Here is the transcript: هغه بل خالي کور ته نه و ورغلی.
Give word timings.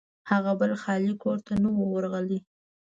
هغه 0.31 0.51
بل 0.59 0.71
خالي 0.81 1.13
کور 1.23 1.37
ته 1.47 1.53
نه 1.61 1.69
و 1.75 1.79
ورغلی. 1.93 2.39